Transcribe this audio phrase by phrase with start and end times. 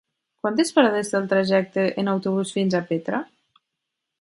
[0.45, 3.21] Quantes parades té el trajecte en autobús fins a Petra?